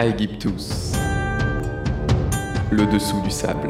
[0.00, 0.94] Aegyptus.
[2.70, 3.68] Le dessous du sable.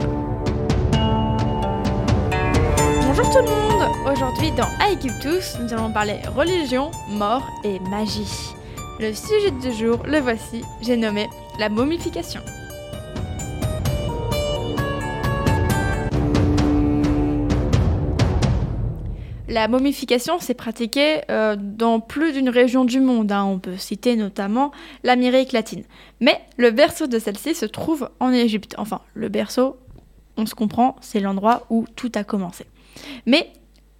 [3.04, 8.54] Bonjour tout le monde Aujourd'hui dans Aegyptus, nous allons parler religion, mort et magie.
[9.00, 12.42] Le sujet du jour, le voici, j'ai nommé la momification.
[19.50, 23.32] La momification s'est pratiquée euh, dans plus d'une région du monde.
[23.32, 23.44] hein.
[23.44, 24.70] On peut citer notamment
[25.02, 25.82] l'Amérique latine.
[26.20, 28.76] Mais le berceau de celle-ci se trouve en Égypte.
[28.78, 29.76] Enfin, le berceau,
[30.36, 32.64] on se comprend, c'est l'endroit où tout a commencé.
[33.26, 33.52] Mais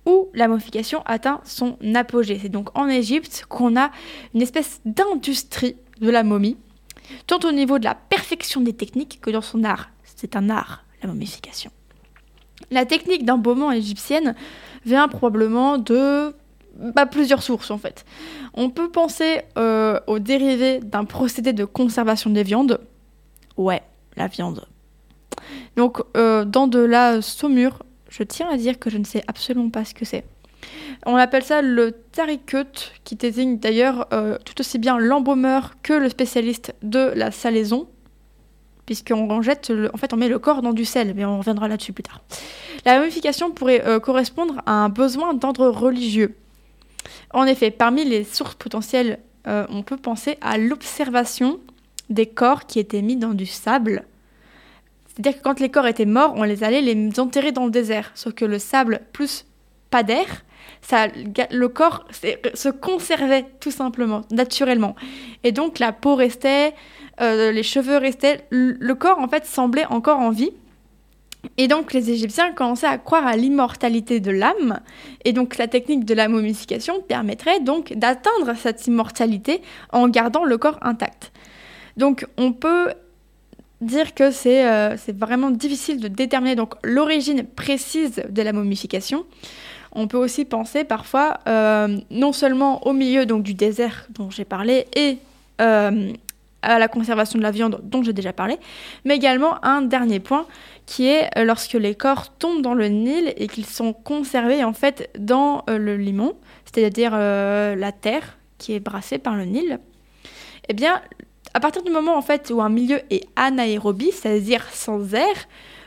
[0.07, 2.39] où la momification atteint son apogée.
[2.41, 3.91] C'est donc en Égypte qu'on a
[4.35, 6.59] une espèce d'industrie de la momie,
[7.27, 9.91] tant au niveau de la perfection des techniques que dans son art.
[10.05, 11.73] C'est un art, la momification.
[12.71, 14.35] La technique d'embaumement égyptienne
[14.85, 16.35] vient probablement de
[16.77, 18.05] bah, plusieurs sources en fait.
[18.55, 22.81] On peut penser euh, aux dérivés d'un procédé de conservation des viandes.
[23.57, 23.83] Ouais,
[24.17, 24.65] la viande.
[25.77, 29.71] Donc euh, dans de la saumure, je tiens à dire que je ne sais absolument
[29.71, 30.25] pas ce que c'est.
[31.07, 36.09] On appelle ça le tarikut, qui désigne d'ailleurs euh, tout aussi bien l'embaumeur que le
[36.09, 37.89] spécialiste de la salaison,
[38.91, 41.93] puisqu'on jette, en fait, on met le corps dans du sel, mais on reviendra là-dessus
[41.93, 42.23] plus tard.
[42.85, 46.35] La momification pourrait euh, correspondre à un besoin d'ordre religieux.
[47.33, 51.61] En effet, parmi les sources potentielles, euh, on peut penser à l'observation
[52.09, 54.07] des corps qui étaient mis dans du sable.
[55.07, 58.11] C'est-à-dire que quand les corps étaient morts, on les allait les enterrer dans le désert.
[58.17, 59.47] Sauf que le sable plus
[59.91, 60.27] pas d'air,
[60.83, 62.05] ça, le corps
[62.55, 64.97] se conservait tout simplement, naturellement.
[65.45, 66.75] Et donc la peau restait,
[67.21, 70.51] euh, les cheveux restaient, le corps en fait semblait encore en vie.
[71.57, 74.81] Et donc les Égyptiens commençaient à croire à l'immortalité de l'âme.
[75.25, 80.59] Et donc la technique de la momification permettrait donc d'atteindre cette immortalité en gardant le
[80.59, 81.33] corps intact.
[81.97, 82.93] Donc on peut
[83.81, 89.25] dire que c'est euh, vraiment difficile de déterminer donc l'origine précise de la momification.
[89.93, 94.45] On peut aussi penser parfois euh, non seulement au milieu donc du désert dont j'ai
[94.45, 95.19] parlé et
[96.63, 98.59] à la conservation de la viande dont j'ai déjà parlé,
[99.05, 100.47] mais également un dernier point
[100.87, 104.73] qui est euh, lorsque les corps tombent dans le Nil et qu'ils sont conservés en
[104.73, 106.35] fait dans euh, le limon,
[106.65, 109.79] c'est-à-dire euh, la terre qui est brassée par le Nil.
[110.69, 111.01] Eh bien,
[111.55, 115.35] à partir du moment en fait où un milieu est anaérobie, c'est-à-dire sans air,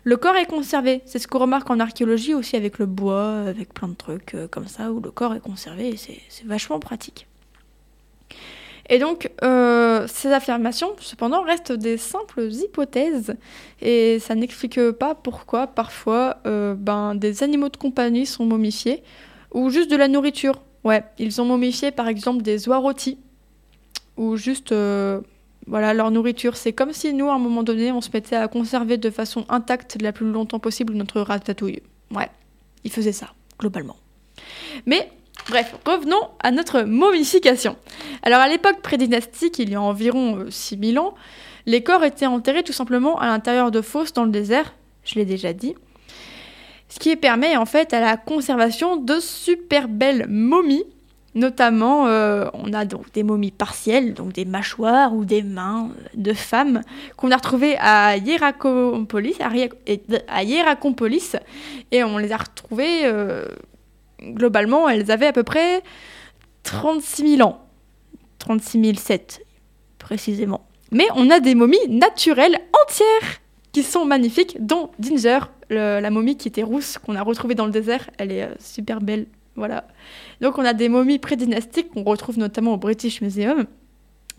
[0.06, 1.02] le corps est conservé.
[1.06, 4.68] C'est ce qu'on remarque en archéologie aussi avec le bois, avec plein de trucs comme
[4.68, 7.28] ça, où le corps est conservé et c'est vachement pratique.
[8.90, 13.36] Et donc, euh, ces affirmations, cependant, restent des simples hypothèses
[13.82, 19.02] et ça n'explique pas pourquoi parfois euh, ben, des animaux de compagnie sont momifiés
[19.54, 20.62] ou juste de la nourriture.
[20.84, 23.18] Ouais, ils ont momifié par exemple des oies rôties
[24.18, 25.22] ou juste euh,
[25.66, 26.58] voilà leur nourriture.
[26.58, 29.46] C'est comme si nous, à un moment donné, on se mettait à conserver de façon
[29.50, 31.82] intacte la plus longtemps possible notre ratatouille.
[32.14, 32.30] Ouais,
[32.84, 33.96] ils faisaient ça, globalement.
[34.86, 35.10] Mais
[35.48, 37.78] bref, revenons à notre momification.
[38.24, 41.14] Alors à l'époque prédynastique, il y a environ euh, 6000 ans,
[41.66, 44.74] les corps étaient enterrés tout simplement à l'intérieur de fosses dans le désert,
[45.04, 45.76] je l'ai déjà dit.
[46.90, 50.86] Ce qui permet en fait à la conservation de super belles momies.
[51.36, 56.04] Notamment, euh, on a donc des momies partielles, donc des mâchoires ou des mains euh,
[56.14, 56.82] de femmes
[57.18, 60.44] qu'on a retrouvées à Hierakonpolis, à
[61.92, 63.48] et- on les a retrouvées euh,
[64.22, 65.82] globalement, elles avaient à peu près
[66.62, 67.63] 36 000 ans.
[68.48, 69.42] 36 007
[70.00, 70.68] précisément.
[70.92, 73.40] Mais on a des momies naturelles entières
[73.72, 75.40] qui sont magnifiques, dont Ginger,
[75.70, 78.10] le- la momie qui était rousse, qu'on a retrouvée dans le désert.
[78.18, 79.26] Elle est euh, super belle.
[79.56, 79.86] Voilà.
[80.42, 83.66] Donc on a des momies prédynastiques qu'on retrouve notamment au British Museum.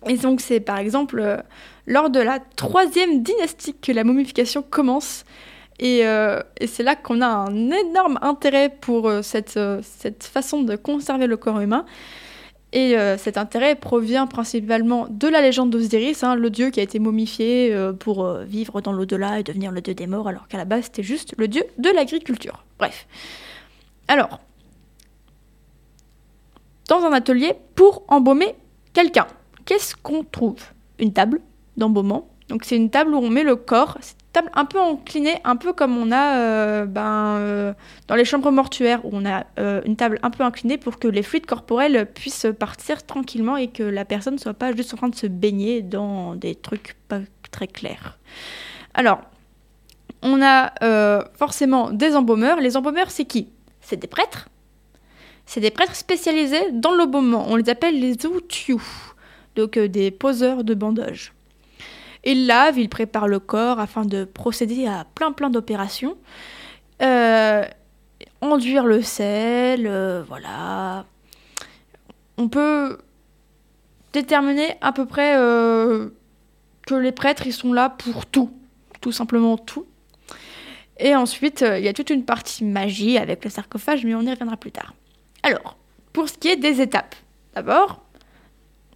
[0.06, 1.38] Et donc c'est par exemple euh,
[1.86, 5.24] lors de la troisième dynastie que la momification commence.
[5.80, 9.58] Et, euh, et c'est là qu'on a un énorme intérêt pour cette
[10.22, 11.84] façon de conserver le corps humain.
[12.74, 16.82] Et euh, cet intérêt provient principalement de la légende d'Osiris, hein, le dieu qui a
[16.82, 20.48] été momifié euh, pour euh, vivre dans l'au-delà et devenir le dieu des morts, alors
[20.48, 22.64] qu'à la base c'était juste le dieu de l'agriculture.
[22.80, 23.06] Bref.
[24.08, 24.40] Alors,
[26.88, 28.56] dans un atelier pour embaumer
[28.92, 29.28] quelqu'un,
[29.66, 30.60] qu'est-ce qu'on trouve?
[30.98, 31.40] Une table
[31.76, 32.28] d'embaumement.
[32.54, 33.98] Donc c'est une table où on met le corps.
[34.00, 37.74] C'est une table un peu inclinée, un peu comme on a euh, ben, euh,
[38.06, 41.08] dans les chambres mortuaires, où on a euh, une table un peu inclinée pour que
[41.08, 44.98] les fluides corporels puissent partir tranquillement et que la personne ne soit pas juste en
[44.98, 47.18] train de se baigner dans des trucs pas
[47.50, 48.20] très clairs.
[48.94, 49.22] Alors,
[50.22, 52.60] on a forcément des embaumeurs.
[52.60, 53.48] Les embaumeurs, c'est qui?
[53.80, 54.48] C'est des prêtres.
[55.44, 57.46] C'est des prêtres spécialisés dans l'embaumement.
[57.48, 58.80] On les appelle les outhiou,
[59.56, 61.33] donc des poseurs de bandage.
[62.24, 66.16] Il lave, il prépare le corps afin de procéder à plein plein d'opérations.
[67.02, 67.64] Euh,
[68.40, 71.04] enduire le sel, euh, voilà.
[72.38, 72.98] On peut
[74.12, 76.10] déterminer à peu près euh,
[76.86, 78.50] que les prêtres, ils sont là pour tout.
[79.00, 79.86] Tout simplement tout.
[80.98, 84.30] Et ensuite, il y a toute une partie magie avec le sarcophage, mais on y
[84.30, 84.94] reviendra plus tard.
[85.42, 85.76] Alors,
[86.12, 87.16] pour ce qui est des étapes,
[87.54, 88.03] d'abord,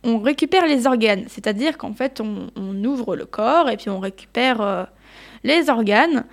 [0.05, 4.61] on récupère les organes, c'est-à-dire qu'en fait, on, ouvre le corps et puis on récupère
[4.61, 4.85] euh,
[5.43, 6.25] les organes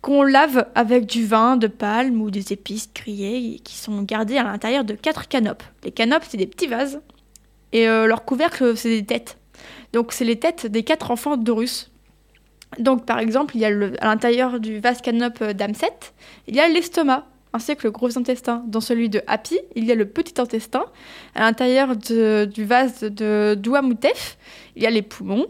[0.00, 4.42] qu'on lave avec du vin de palme ou des épices grillées qui sont gardées à
[4.42, 5.62] l'intérieur de quatre canopes.
[5.82, 7.00] Les canopes, c'est des petits vases
[7.72, 9.38] et euh, leur couvercle, c'est des têtes.
[9.92, 11.90] Donc, c'est les têtes des quatre enfants d'Horus.
[12.78, 16.12] Donc, par exemple, il y a à l'intérieur du vase canope d'Amset,
[16.48, 18.64] il y a l'estomac, ainsi que le gros intestin.
[18.66, 20.84] Dans celui de Happy, il y a le petit intestin.
[21.36, 24.36] À l'intérieur du vase de Douamoutef,
[24.76, 25.46] il y a les poumons.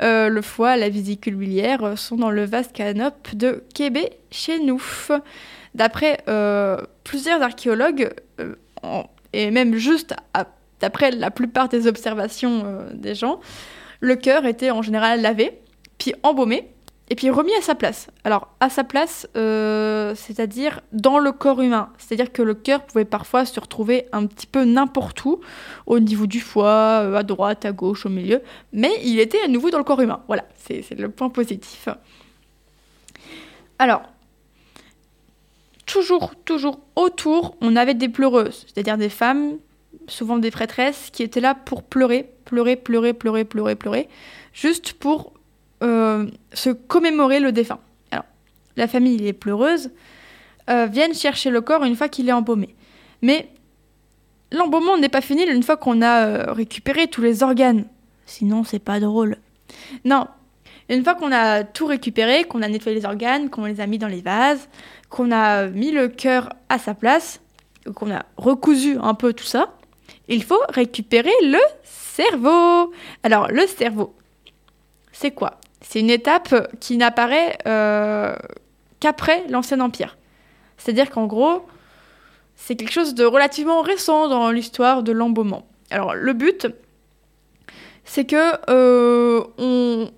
[0.00, 4.82] Euh, le foie, la vésicule biliaire sont dans le vase canope de Québec chez nous.
[5.74, 8.54] D'après euh, plusieurs archéologues, euh,
[9.32, 10.14] et même juste
[10.80, 13.40] d'après la plupart des observations des gens,
[13.98, 15.58] le cœur était en général lavé,
[15.98, 16.68] puis embaumé,
[17.10, 18.08] et puis remis à sa place.
[18.24, 21.90] Alors, à sa place, euh, c'est-à-dire dans le corps humain.
[21.96, 25.40] C'est-à-dire que le cœur pouvait parfois se retrouver un petit peu n'importe où,
[25.86, 29.48] au niveau du foie, euh, à droite, à gauche, au milieu, mais il était à
[29.48, 30.22] nouveau dans le corps humain.
[30.26, 31.88] Voilà, c'est le point positif.
[33.78, 34.02] Alors,
[35.86, 39.54] toujours, toujours autour, on avait des pleureuses, c'est-à-dire des femmes,
[40.08, 44.08] souvent des prêtresses, qui étaient là pour pleurer, pleurer, pleurer, pleurer, pleurer, pleurer,
[44.52, 45.32] juste pour
[45.80, 47.80] se commémorer le défunt.
[48.10, 48.24] Alors,
[48.76, 49.90] la famille, les pleureuses,
[50.70, 52.74] euh, viennent chercher le corps une fois qu'il est embaumé.
[53.22, 53.48] Mais
[54.52, 57.86] l'embaumement n'est pas fini une fois qu'on a euh, récupéré tous les organes.
[58.26, 59.38] Sinon, c'est pas drôle.
[60.04, 60.26] Non.
[60.90, 63.98] Une fois qu'on a tout récupéré, qu'on a nettoyé les organes, qu'on les a mis
[63.98, 64.68] dans les vases,
[65.08, 67.40] qu'on a mis le cœur à sa place,
[67.94, 69.74] qu'on a recousu un peu tout ça,
[70.28, 72.92] il faut récupérer le cerveau.
[73.22, 74.14] Alors, le cerveau,
[75.12, 75.58] c'est quoi?
[75.80, 78.34] C'est une étape qui n'apparaît euh,
[79.00, 80.16] qu'après l'Ancien Empire.
[80.76, 81.66] C'est-à-dire qu'en gros,
[82.56, 85.66] c'est quelque chose de relativement récent dans l'histoire de l'embaumement.
[85.90, 86.66] Alors, le but,
[88.04, 90.10] c'est que euh, on,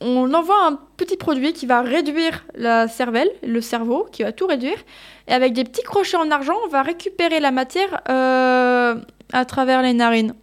[0.00, 4.46] on envoie un petit produit qui va réduire la cervelle, le cerveau, qui va tout
[4.46, 4.78] réduire.
[5.28, 8.96] Et avec des petits crochets en argent, on va récupérer la matière euh,
[9.32, 10.34] à travers les narines.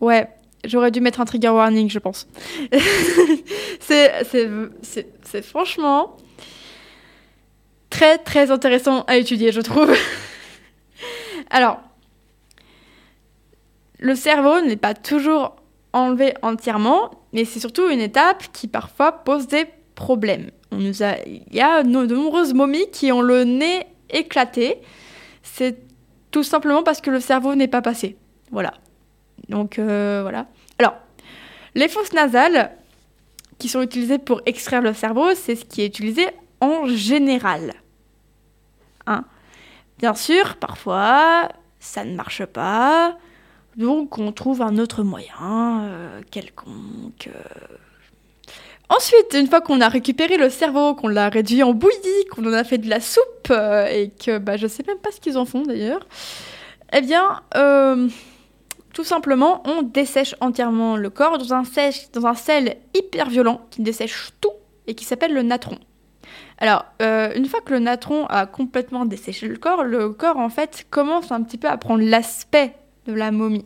[0.00, 0.28] Ouais,
[0.64, 2.26] j'aurais dû mettre un trigger warning, je pense.
[3.80, 6.16] c'est, franchement
[7.90, 9.94] très très intéressant à étudier, je trouve.
[11.50, 11.78] Alors,
[13.98, 15.56] le cerveau n'est pas toujours
[15.92, 20.50] enlevé entièrement, mais c'est surtout une étape qui parfois pose des problèmes.
[20.70, 24.78] On nous a, il y a de nombreuses momies qui ont le nez éclaté.
[25.42, 25.76] C'est
[26.30, 28.16] tout simplement parce que le cerveau n'est pas passé.
[28.50, 28.72] Voilà.
[29.48, 30.46] Donc euh, voilà.
[30.78, 30.94] Alors,
[31.74, 32.70] les fosses nasales
[33.58, 36.26] qui sont utilisées pour extraire le cerveau, c'est ce qui est utilisé
[36.60, 37.74] en général.
[39.06, 39.24] Hein.
[39.98, 41.48] Bien sûr, parfois,
[41.80, 43.16] ça ne marche pas.
[43.76, 47.28] Donc on trouve un autre moyen euh, quelconque.
[47.28, 47.76] euh.
[48.88, 52.52] Ensuite, une fois qu'on a récupéré le cerveau, qu'on l'a réduit en bouillie, qu'on en
[52.52, 55.46] a fait de la soupe, et que bah, je sais même pas ce qu'ils en
[55.46, 56.06] font d'ailleurs,
[56.92, 57.40] eh bien,
[58.92, 64.52] tout simplement, on dessèche entièrement le corps dans un, sel hyper violent qui dessèche tout
[64.86, 65.78] et qui s'appelle le natron.
[66.58, 70.48] Alors, euh, une fois que le natron a complètement desséché le corps, le corps en
[70.48, 72.74] fait commence un petit peu à prendre l'aspect
[73.06, 73.64] de la momie.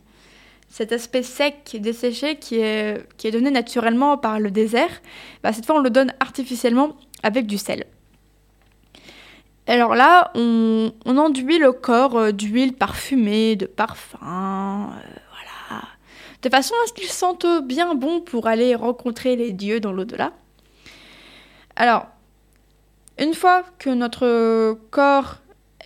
[0.69, 5.01] Cet aspect sec, desséché, qui est, qui est donné naturellement par le désert,
[5.43, 7.85] bah, cette fois on le donne artificiellement avec du sel.
[9.69, 15.83] Alors là, on, enduit le corps euh, d'huile parfumée, de parfum, euh, voilà.
[16.43, 20.33] De façon à ce qu'il sente bien bon pour aller rencontrer les dieux dans l'au-delà.
[21.75, 22.07] Alors,
[23.19, 25.39] une fois que notre corps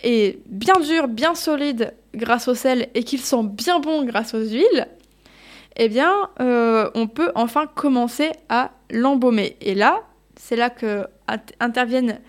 [0.03, 4.43] est bien dur, bien solide grâce au sel et qu'il sent bien bon grâce aux
[4.43, 4.87] huiles,
[5.77, 9.57] eh bien, euh, on peut enfin commencer à l'embaumer.
[9.61, 10.01] Et là,
[10.35, 12.19] c'est là que int- interviennent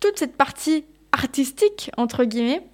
[0.00, 0.84] toute cette partie
[1.14, 2.66] artistique, entre guillemets.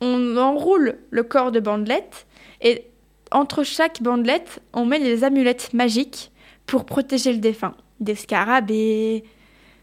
[0.00, 2.26] On enroule le corps de bandelettes
[2.62, 2.86] et
[3.30, 6.32] entre chaque bandelette, on met des amulettes magiques
[6.66, 7.74] pour protéger le défunt.
[8.00, 9.24] Des scarabées,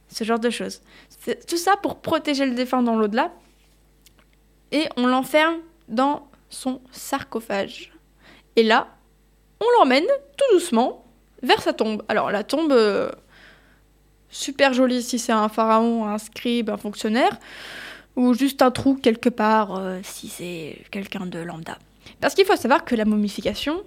[0.10, 0.82] ce genre de choses.
[1.48, 3.32] Tout ça pour protéger le défunt dans l'au-delà.
[4.72, 7.94] Et on l'enferme dans son sarcophage.
[8.56, 8.88] Et là,
[9.62, 10.06] on l'emmène
[10.38, 11.06] tout doucement
[11.44, 12.04] vers sa tombe.
[12.08, 13.12] Alors la tombe, euh,
[14.30, 17.38] super jolie si c'est un pharaon, un scribe, un fonctionnaire,
[18.18, 21.78] ou juste un trou quelque part euh, si c'est quelqu'un de lambda.
[22.20, 23.84] Parce qu'il faut savoir que la momification,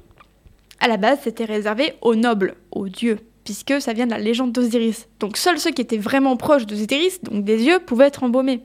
[0.78, 4.52] à la base, c'était réservé aux nobles, aux dieux, puisque ça vient de la légende
[4.52, 5.08] d'Osiris.
[5.18, 8.62] Donc seuls ceux qui étaient vraiment proches d'Osiris, donc des dieux, pouvaient être embaumés.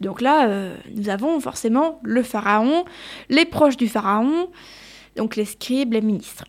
[0.00, 2.84] Donc là, euh, nous avons forcément le pharaon,
[3.30, 4.50] les proches du pharaon,
[5.16, 6.44] donc les scribes, les ministres.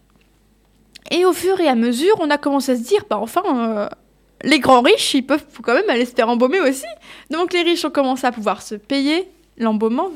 [1.10, 3.89] Et au fur et à mesure, on a commencé à se dire, bah enfin, euh,
[4.44, 6.86] les grands riches, ils peuvent quand même aller se faire embaumer aussi.
[7.30, 10.10] Donc les riches ont commencé à pouvoir se payer l'embaumement.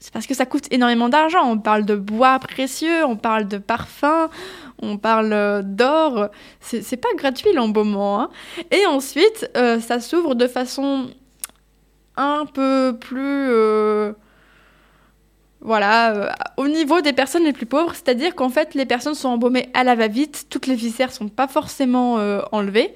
[0.00, 1.44] C'est parce que ça coûte énormément d'argent.
[1.44, 4.28] On parle de bois précieux, on parle de parfums,
[4.80, 6.28] on parle euh, d'or.
[6.60, 8.20] C'est pas gratuit l'embaumement.
[8.20, 8.30] Hein.
[8.70, 11.08] Et ensuite, euh, ça s'ouvre de façon
[12.16, 13.48] un peu plus
[15.60, 19.28] voilà, euh, au niveau des personnes les plus pauvres, c'est-à-dire qu'en fait, les personnes sont
[19.28, 22.14] embaumées à la va-vite, toutes les viscères sont pas forcément
[22.52, 22.94] enlevées.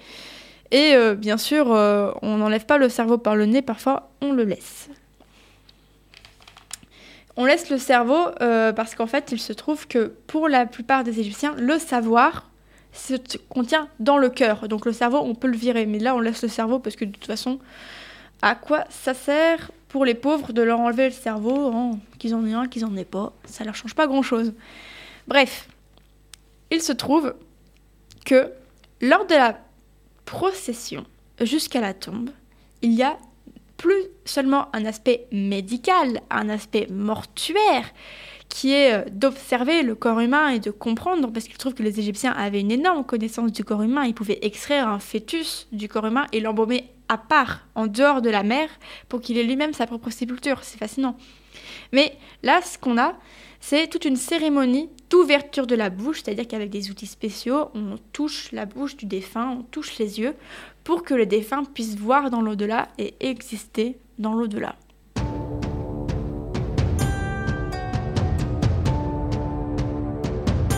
[0.73, 4.43] Et euh, bien sûr, on n'enlève pas le cerveau par le nez, parfois on le
[4.43, 4.89] laisse.
[7.37, 11.21] On laisse le cerveau parce qu'en fait, il se trouve que pour la plupart des
[11.21, 12.51] Égyptiens, le savoir
[12.93, 13.15] se
[13.49, 14.69] contient dans le cœur.
[14.69, 17.05] Donc le cerveau, on peut le virer, mais là, on laisse le cerveau parce que
[17.05, 17.59] de toute façon,
[18.43, 22.55] à quoi ça sert pour les pauvres de leur enlever le cerveau, qu'ils en aient
[22.55, 24.53] un, qu'ils en aient pas, ça leur change pas grand-chose.
[25.27, 25.69] Bref,
[26.71, 27.35] il se trouve
[28.25, 28.51] que
[29.01, 29.59] lors de la
[30.25, 31.05] procession
[31.41, 32.31] jusqu'à la tombe,
[32.83, 33.19] il y a
[33.77, 37.93] plus seulement un aspect médical, un aspect mortuaire,
[38.49, 41.99] qui est euh, d'observer le corps humain et de comprendre, parce qu'il trouve que les
[41.99, 46.07] Égyptiens avaient une énorme connaissance du corps humain, ils pouvaient extraire un fœtus du corps
[46.07, 48.69] humain et l'embaumer à part, en dehors de la mer,
[49.09, 50.61] pour qu'il ait lui-même sa propre sépulture.
[50.63, 51.17] C'est fascinant.
[51.93, 53.15] Mais là, ce qu'on a,
[53.65, 58.51] c'est toute une cérémonie d'ouverture de la bouche, c'est-à-dire qu'avec des outils spéciaux, on touche
[58.51, 60.35] la bouche du défunt, on touche les yeux,
[60.83, 64.75] pour que le défunt puisse voir dans l'au-delà et exister dans l'au-delà.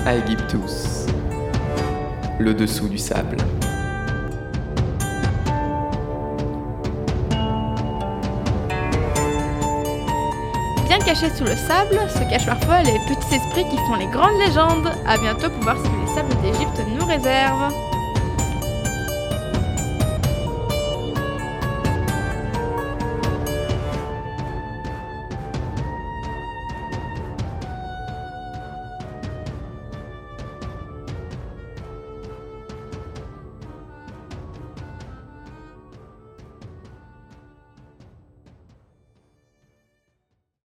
[0.05, 1.07] Aegyptus,
[2.39, 3.39] le dessous du sable.
[11.05, 14.91] Cachés sous le sable se cachent parfois les petits esprits qui font les grandes légendes.
[15.07, 17.94] A bientôt pour voir ce que les sables d'Égypte nous réservent.